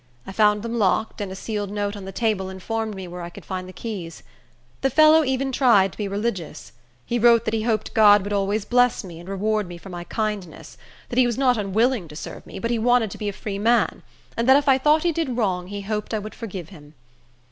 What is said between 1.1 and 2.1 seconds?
and a sealed note on